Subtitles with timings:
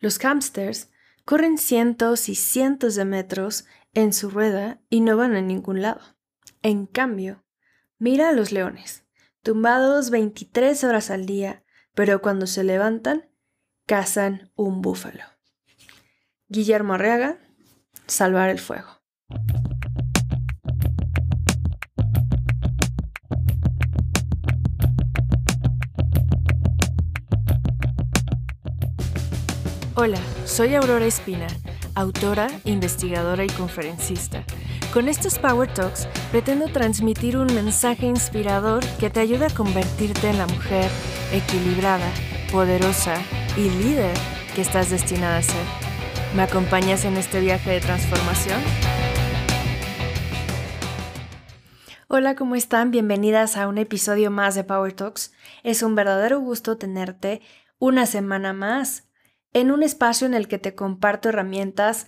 [0.00, 0.90] Los hamsters
[1.24, 6.00] corren cientos y cientos de metros en su rueda y no van a ningún lado.
[6.62, 7.44] En cambio,
[7.98, 9.04] mira a los leones,
[9.42, 13.30] tumbados 23 horas al día, pero cuando se levantan,
[13.86, 15.24] cazan un búfalo.
[16.48, 17.38] Guillermo Arriaga,
[18.06, 19.00] Salvar el Fuego.
[30.02, 31.46] Hola, soy Aurora Espina,
[31.94, 34.44] autora, investigadora y conferencista.
[34.94, 40.38] Con estos Power Talks pretendo transmitir un mensaje inspirador que te ayude a convertirte en
[40.38, 40.90] la mujer
[41.34, 42.10] equilibrada,
[42.50, 43.16] poderosa
[43.58, 44.16] y líder
[44.54, 45.66] que estás destinada a ser.
[46.34, 48.58] ¿Me acompañas en este viaje de transformación?
[52.08, 52.90] Hola, ¿cómo están?
[52.90, 55.34] Bienvenidas a un episodio más de Power Talks.
[55.62, 57.42] Es un verdadero gusto tenerte
[57.78, 59.09] una semana más
[59.52, 62.06] en un espacio en el que te comparto herramientas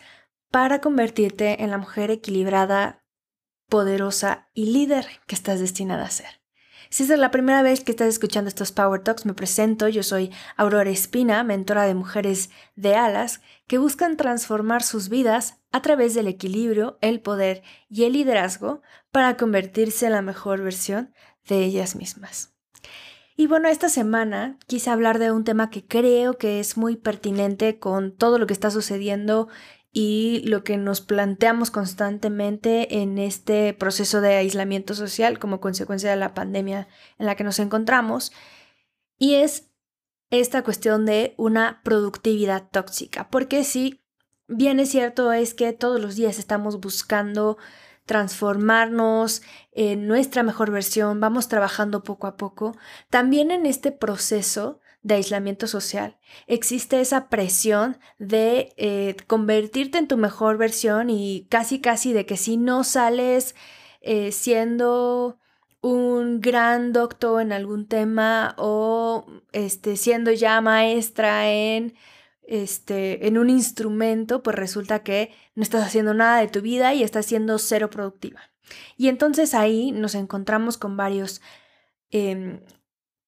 [0.50, 3.04] para convertirte en la mujer equilibrada,
[3.68, 6.42] poderosa y líder que estás destinada a ser.
[6.92, 9.88] Si es la primera vez que estás escuchando estos Power Talks, me presento.
[9.88, 15.80] Yo soy Aurora Espina, mentora de mujeres de alas que buscan transformar sus vidas a
[15.80, 21.14] través del equilibrio, el poder y el liderazgo para convertirse en la mejor versión
[21.48, 22.51] de ellas mismas.
[23.36, 27.78] Y bueno, esta semana quise hablar de un tema que creo que es muy pertinente
[27.78, 29.48] con todo lo que está sucediendo
[29.92, 36.16] y lo que nos planteamos constantemente en este proceso de aislamiento social como consecuencia de
[36.16, 36.88] la pandemia
[37.18, 38.32] en la que nos encontramos.
[39.18, 39.70] Y es
[40.30, 43.28] esta cuestión de una productividad tóxica.
[43.28, 44.00] Porque si
[44.48, 47.58] bien es cierto es que todos los días estamos buscando
[48.12, 49.40] transformarnos
[49.72, 52.76] en nuestra mejor versión, vamos trabajando poco a poco.
[53.08, 60.18] También en este proceso de aislamiento social existe esa presión de eh, convertirte en tu
[60.18, 63.54] mejor versión y casi casi de que si no sales
[64.02, 65.38] eh, siendo
[65.80, 71.94] un gran doctor en algún tema o este, siendo ya maestra en
[72.42, 77.02] este, en un instrumento, pues resulta que no estás haciendo nada de tu vida y
[77.02, 78.40] estás siendo cero productiva.
[78.96, 81.40] Y entonces ahí nos encontramos con varios
[82.10, 82.60] em,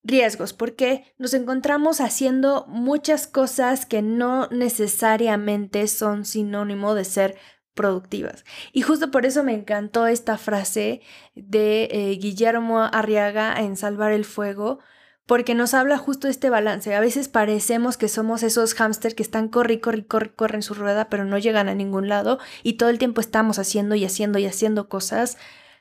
[0.02, 7.36] riesgos, porque nos encontramos haciendo muchas cosas que no necesariamente son sinónimo de ser
[7.74, 8.44] productivas.
[8.72, 11.00] Y justo por eso me encantó esta frase
[11.34, 14.78] de eh, Guillermo Arriaga en Salvar el Fuego,
[15.26, 16.94] porque nos habla justo de este balance.
[16.94, 20.74] A veces parecemos que somos esos hámster que están corre, corre, corre, corre en su
[20.74, 24.38] rueda, pero no llegan a ningún lado y todo el tiempo estamos haciendo y haciendo
[24.38, 25.38] y haciendo cosas,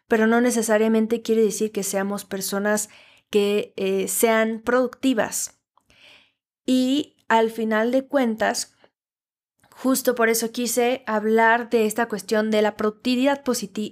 [0.07, 2.89] pero no necesariamente quiere decir que seamos personas
[3.29, 5.59] que eh, sean productivas.
[6.65, 8.72] Y al final de cuentas,
[9.83, 13.44] Justo por eso quise hablar de esta cuestión de la productividad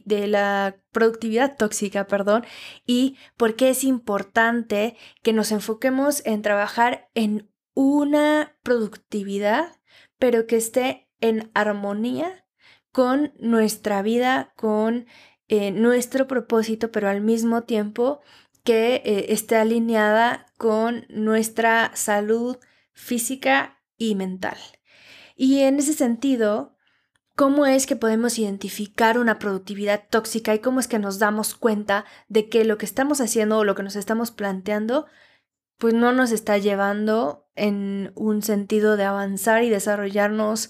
[0.05, 2.45] de la productividad tóxica, perdón,
[2.87, 9.81] y por qué es importante que nos enfoquemos en trabajar en una productividad,
[10.17, 12.45] pero que esté en armonía
[12.93, 15.07] con nuestra vida, con
[15.49, 18.21] eh, nuestro propósito, pero al mismo tiempo
[18.63, 22.55] que eh, esté alineada con nuestra salud
[22.93, 24.57] física y mental.
[25.43, 26.77] Y en ese sentido,
[27.35, 32.05] ¿cómo es que podemos identificar una productividad tóxica y cómo es que nos damos cuenta
[32.27, 35.07] de que lo que estamos haciendo o lo que nos estamos planteando,
[35.79, 40.69] pues no nos está llevando en un sentido de avanzar y desarrollarnos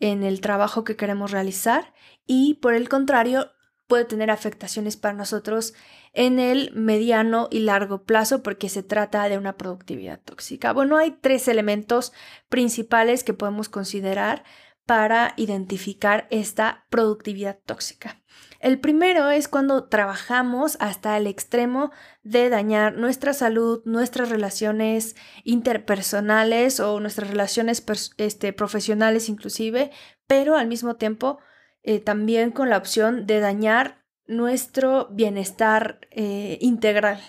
[0.00, 1.94] en el trabajo que queremos realizar
[2.26, 3.52] y por el contrario
[3.88, 5.74] puede tener afectaciones para nosotros
[6.12, 10.72] en el mediano y largo plazo porque se trata de una productividad tóxica.
[10.72, 12.12] Bueno, hay tres elementos
[12.48, 14.44] principales que podemos considerar
[14.86, 18.22] para identificar esta productividad tóxica.
[18.60, 26.80] El primero es cuando trabajamos hasta el extremo de dañar nuestra salud, nuestras relaciones interpersonales
[26.80, 27.84] o nuestras relaciones
[28.16, 29.92] este, profesionales inclusive,
[30.26, 31.38] pero al mismo tiempo
[31.82, 37.20] eh, también con la opción de dañar nuestro bienestar eh, integral.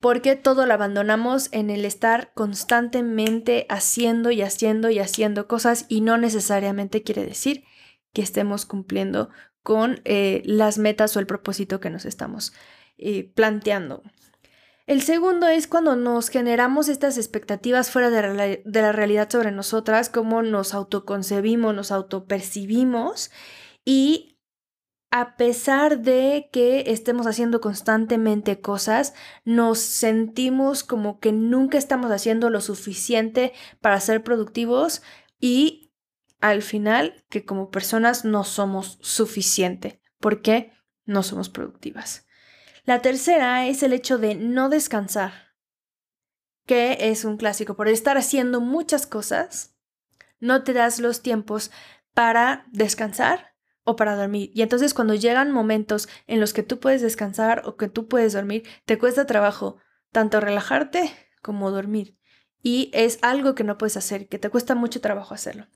[0.00, 6.00] Porque todo lo abandonamos en el estar constantemente haciendo y haciendo y haciendo cosas y
[6.00, 7.64] no necesariamente quiere decir
[8.12, 9.30] que estemos cumpliendo
[9.62, 12.52] con eh, las metas o el propósito que nos estamos
[13.34, 14.02] planteando.
[14.92, 20.42] El segundo es cuando nos generamos estas expectativas fuera de, la realidad sobre nosotras, cómo
[20.42, 23.30] nos autoconcebimos, nos autopercibimos
[23.86, 24.38] y
[25.10, 29.14] a pesar de que estemos haciendo constantemente cosas,
[29.46, 35.00] nos sentimos como que nunca estamos haciendo lo suficiente para ser productivos
[35.40, 35.94] y
[36.42, 40.74] al final que como personas no somos suficiente porque
[41.06, 42.26] no somos productivas.
[42.84, 45.54] La tercera es el hecho de no descansar,
[46.66, 47.76] que es un clásico.
[47.76, 49.76] Por estar haciendo muchas cosas,
[50.40, 51.70] no te das los tiempos
[52.12, 54.50] para descansar o para dormir.
[54.52, 58.32] Y entonces cuando llegan momentos en los que tú puedes descansar o que tú puedes
[58.32, 59.76] dormir, te cuesta trabajo
[60.10, 62.18] tanto relajarte como dormir.
[62.62, 65.68] Y es algo que no puedes hacer, que te cuesta mucho trabajo hacerlo.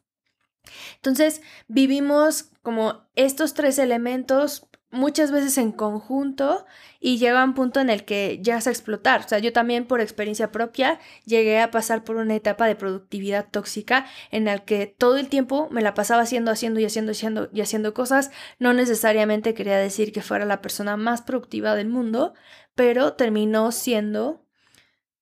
[0.96, 6.64] Entonces, vivimos como estos tres elementos muchas veces en conjunto
[7.00, 9.24] y llega un punto en el que llegas a explotar.
[9.24, 13.48] O sea, yo también por experiencia propia llegué a pasar por una etapa de productividad
[13.50, 17.50] tóxica en la que todo el tiempo me la pasaba haciendo, haciendo y haciendo, haciendo
[17.52, 18.30] y haciendo cosas.
[18.58, 22.34] No necesariamente quería decir que fuera la persona más productiva del mundo,
[22.74, 24.44] pero terminó siendo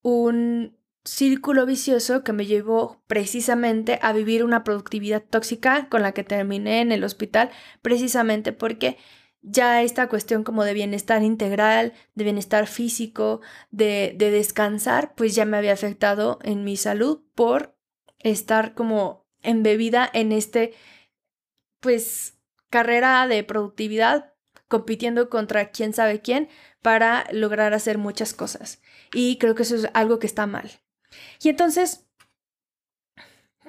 [0.03, 6.25] un círculo vicioso que me llevó precisamente a vivir una productividad tóxica con la que
[6.25, 7.51] terminé en el hospital,
[7.83, 8.97] precisamente porque
[9.45, 15.45] ya esta cuestión como de bienestar integral, de bienestar físico, de, de descansar, pues ya
[15.45, 17.77] me había afectado en mi salud por
[18.21, 20.73] estar como embebida en este,
[21.81, 22.39] pues,
[22.71, 24.33] carrera de productividad,
[24.67, 26.49] compitiendo contra quién sabe quién
[26.81, 28.81] para lograr hacer muchas cosas.
[29.13, 30.71] Y creo que eso es algo que está mal.
[31.43, 32.07] Y entonces,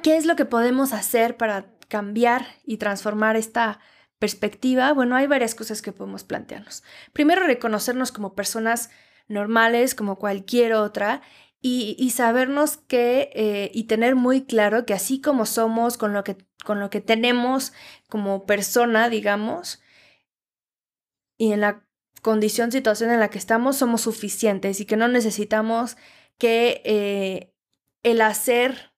[0.01, 3.80] ¿qué es lo que podemos hacer para cambiar y transformar esta
[4.19, 4.94] perspectiva?
[4.94, 6.83] Bueno, hay varias cosas que podemos plantearnos.
[7.13, 8.89] Primero, reconocernos como personas
[9.27, 11.21] normales, como cualquier otra,
[11.67, 16.38] y, sabernos que eh, y tener muy claro que así como somos, con lo que,
[16.63, 17.73] con lo que tenemos
[18.07, 19.81] como persona, digamos,
[21.39, 21.83] y en la
[22.21, 25.97] condición, situación en la que estamos, somos suficientes y que no necesitamos
[26.38, 27.53] que eh,
[28.03, 28.91] el hacer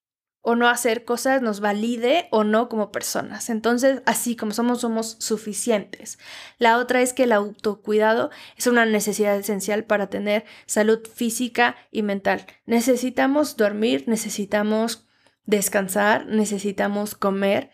[0.48, 3.50] o no hacer cosas nos valide o no como personas.
[3.50, 6.20] Entonces, así como somos, somos suficientes.
[6.58, 12.02] La otra es que el autocuidado es una necesidad esencial para tener salud física y
[12.02, 12.46] mental.
[12.66, 15.06] Necesitamos dormir, necesitamos
[15.46, 17.70] descansar, necesitamos comer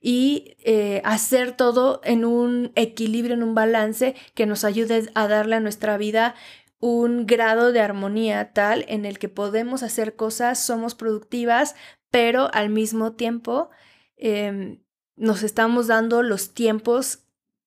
[0.00, 5.54] y eh, hacer todo en un equilibrio, en un balance que nos ayude a darle
[5.54, 6.34] a nuestra vida
[6.78, 11.74] un grado de armonía tal en el que podemos hacer cosas, somos productivas,
[12.10, 13.70] pero al mismo tiempo
[14.16, 14.82] em,
[15.16, 17.24] nos estamos dando los tiempos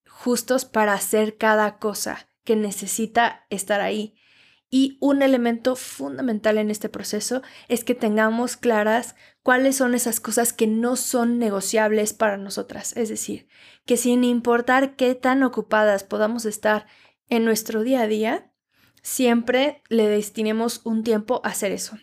[0.07, 4.15] justos para hacer cada cosa que necesita estar ahí.
[4.71, 10.53] Y un elemento fundamental en este proceso es que tengamos claras cuáles son esas cosas
[10.53, 12.95] que no son negociables para nosotras.
[12.95, 13.47] Es decir,
[13.85, 16.85] que sin importar qué tan ocupadas podamos estar
[17.29, 18.51] en nuestro día a día,
[19.01, 21.97] siempre le destinemos un tiempo a hacer eso.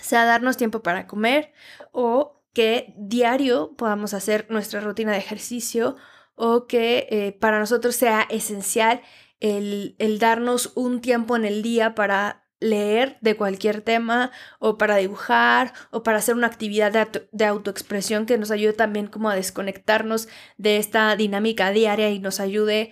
[0.00, 1.52] Sea darnos tiempo para comer
[1.92, 5.96] o que diario podamos hacer nuestra rutina de ejercicio
[6.34, 9.02] o que eh, para nosotros sea esencial
[9.40, 14.96] el, el darnos un tiempo en el día para leer de cualquier tema o para
[14.96, 19.36] dibujar o para hacer una actividad de, de, autoexpresión que nos ayude también como a
[19.36, 22.90] desconectarnos de esta dinámica diaria y nos ayude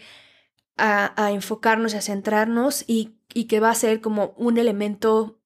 [0.76, 5.40] a, enfocarnos y a centrarnos y, y que va a ser como un elemento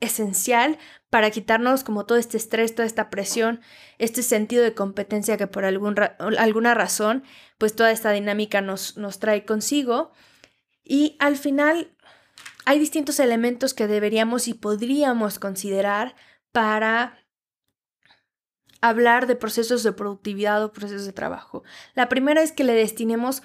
[0.00, 0.78] esencial
[1.10, 3.60] para quitarnos como todo este estrés, toda esta presión,
[3.98, 7.24] este sentido de competencia que por alguna razón,
[7.58, 10.12] pues toda esta dinámica nos, nos trae consigo.
[10.82, 11.94] Y al final
[12.64, 16.14] hay distintos elementos que deberíamos y podríamos considerar
[16.52, 17.18] para
[18.80, 21.62] hablar de procesos de productividad o procesos de trabajo.
[21.94, 23.42] La primera es que le destinemos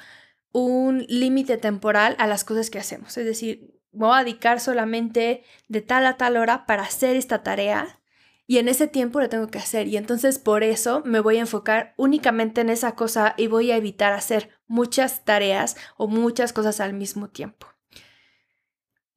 [0.52, 3.18] un límite temporal a las cosas que hacemos.
[3.18, 8.00] Es decir, voy a dedicar solamente de tal a tal hora para hacer esta tarea
[8.48, 9.88] y en ese tiempo lo tengo que hacer.
[9.88, 13.78] Y entonces por eso me voy a enfocar únicamente en esa cosa y voy a
[13.78, 17.68] evitar hacer muchas tareas o muchas cosas al mismo tiempo.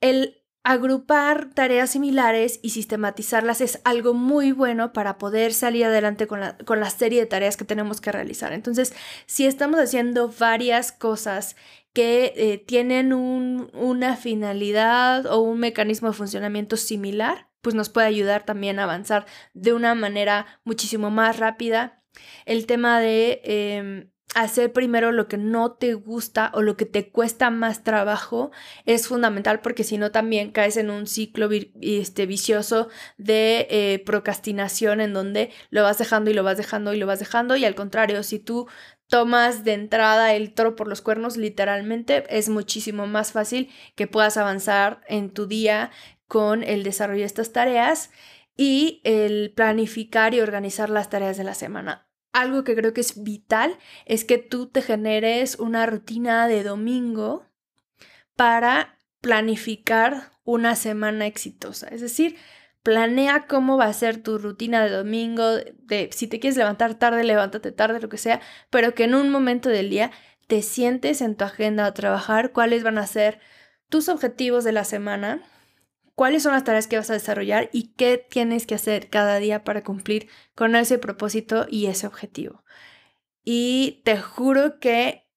[0.01, 6.41] El agrupar tareas similares y sistematizarlas es algo muy bueno para poder salir adelante con
[6.41, 8.53] la, serie de tareas que tenemos que realizar.
[8.53, 8.93] Entonces,
[9.27, 11.57] si estamos haciendo varias cosas
[11.99, 18.45] que eh, tienen una finalidad o un mecanismo de funcionamiento similar, pues nos puede ayudar
[18.45, 22.05] también a avanzar de una manera muchísimo más rápida.
[22.47, 27.11] El tema de em, hacer primero lo que no te gusta o lo que te
[27.11, 28.53] cuesta más trabajo
[28.85, 31.49] es fundamental porque si no también caes en un ciclo
[31.81, 36.99] este, vicioso de eh, procrastinación en donde lo vas dejando y lo vas dejando y
[36.99, 38.69] lo vas dejando y al contrario, si tú
[39.09, 44.37] tomas de entrada el toro por los cuernos literalmente es muchísimo más fácil que puedas
[44.37, 45.91] avanzar en tu día
[46.27, 48.11] con el desarrollo de estas tareas
[48.57, 52.09] y el planificar y organizar las tareas de la semana.
[52.33, 57.47] Algo que creo que es vital es que tú te generes una rutina de domingo
[58.37, 61.89] para planificar una semana exitosa.
[61.89, 62.37] Es decir,
[62.89, 67.23] planea cómo va a ser tu rutina de domingo, de si te quieres levantar tarde,
[67.23, 68.41] levántate tarde, lo que sea,
[68.71, 70.11] pero que en un momento del día
[70.47, 73.41] te sientes en tu agenda a trabajar cuáles van a ser
[73.91, 75.43] tus objetivos de la semana,
[76.15, 79.65] cuáles son las tareas que vas a desarrollar y qué tienes que hacer cada día
[79.65, 82.65] para cumplir con ese propósito y ese objetivo.
[83.45, 85.29] Y te juro que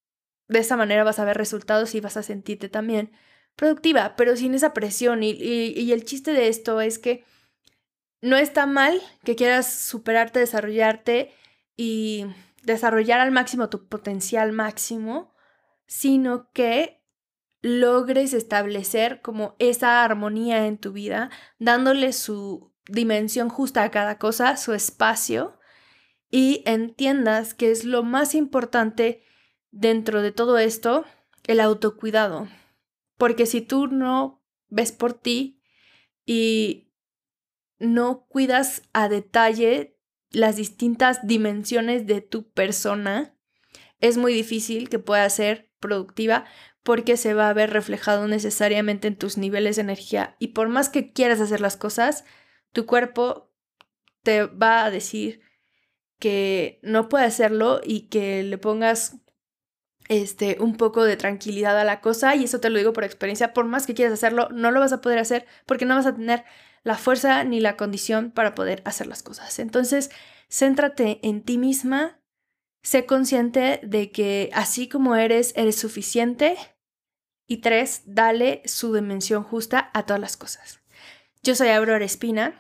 [0.48, 3.12] de esa manera vas a ver resultados y vas a sentirte también
[3.58, 5.22] productiva, pero sin esa presión.
[5.22, 7.26] Y, y el chiste de esto es que
[8.22, 11.34] no está mal que quieras superarte, desarrollarte
[11.76, 12.26] y
[12.64, 15.34] desarrollar al máximo tu potencial máximo,
[15.88, 17.02] sino que
[17.62, 24.58] logres establecer como esa armonía en tu vida, dándole su dimensión justa a cada cosa,
[24.58, 25.60] su espacio,
[26.30, 29.24] y entiendas que es lo más importante
[29.70, 31.06] dentro de todo esto,
[31.46, 32.48] el autocuidado.
[33.18, 35.62] Porque si tú no ves por ti
[36.26, 36.91] y
[37.82, 39.98] no cuidas a detalle
[40.30, 43.36] las distintas dimensiones de tu persona,
[44.00, 46.46] es muy difícil que puedas ser productiva
[46.84, 50.36] porque se va a ver reflejado necesariamente en tus niveles de energía.
[50.40, 52.24] Y por más que quieras hacer las cosas,
[52.72, 53.52] tu cuerpo
[54.24, 55.42] te va a decir
[56.20, 59.18] que no puede hacerlo y que le pongas
[60.08, 62.36] este, un poco de tranquilidad a la cosa.
[62.36, 63.54] Y eso te lo digo por experiencia.
[63.54, 66.16] Por más que quieras hacerlo, no lo vas a poder hacer porque no vas a
[66.16, 66.46] tener
[66.84, 69.60] la fuerza ni la condición para poder hacer las cosas.
[69.60, 70.10] Entonces,
[70.50, 72.22] céntrate en ti misma,
[72.84, 76.58] Sé consciente de que así como eres, eres suficiente.
[77.48, 80.80] Y tres, dale su dimensión justa a todas las cosas.
[81.44, 82.56] Yo soy Aurora Espina.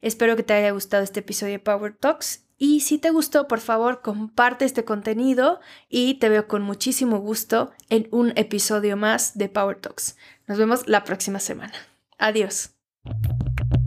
[0.00, 2.44] Espero que te haya gustado este episodio de Power Talks.
[2.58, 7.72] Y si te gustó, por favor, comparte este contenido y te veo con muchísimo gusto
[7.88, 10.16] en un episodio más de Power Talks.
[10.46, 11.74] Nos vemos la próxima semana.
[12.18, 12.73] Adiós.
[13.06, 13.83] Thank you